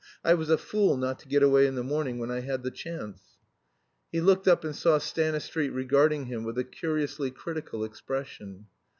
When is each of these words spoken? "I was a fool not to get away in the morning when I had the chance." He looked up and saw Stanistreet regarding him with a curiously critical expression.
"I 0.25 0.33
was 0.33 0.49
a 0.49 0.57
fool 0.57 0.97
not 0.97 1.19
to 1.19 1.27
get 1.27 1.43
away 1.43 1.67
in 1.67 1.75
the 1.75 1.83
morning 1.83 2.17
when 2.17 2.31
I 2.31 2.39
had 2.39 2.63
the 2.63 2.71
chance." 2.71 3.21
He 4.11 4.19
looked 4.19 4.47
up 4.47 4.63
and 4.63 4.75
saw 4.75 4.97
Stanistreet 4.97 5.71
regarding 5.71 6.25
him 6.25 6.43
with 6.43 6.57
a 6.57 6.63
curiously 6.63 7.29
critical 7.29 7.83
expression. 7.83 8.65